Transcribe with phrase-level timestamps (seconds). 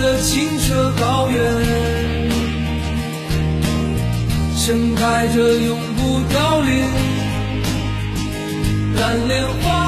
[0.00, 1.38] 的清澈高原，
[4.56, 6.84] 盛开着永不凋零
[8.96, 9.87] 蓝莲花。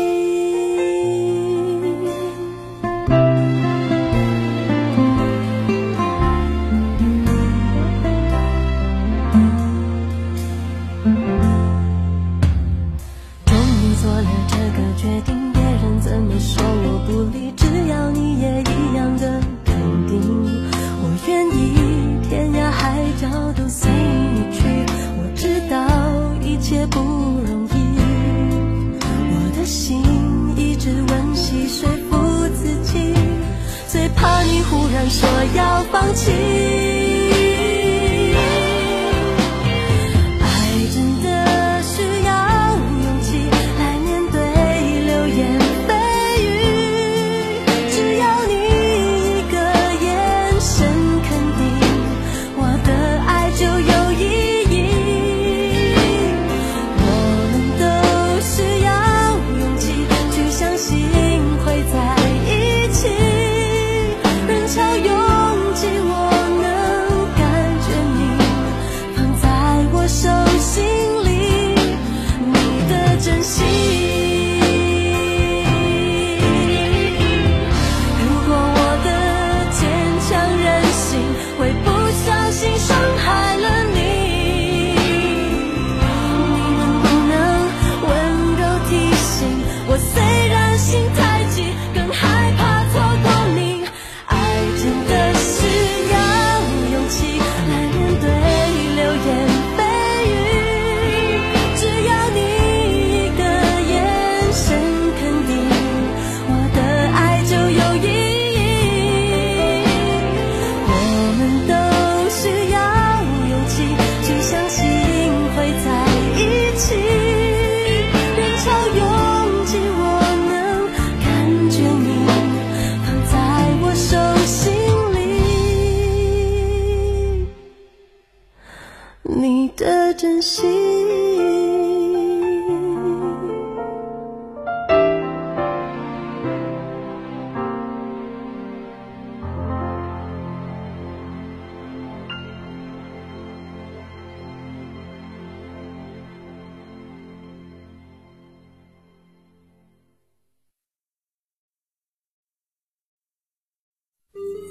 [36.13, 36.60] 起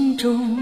[0.00, 0.59] 心中。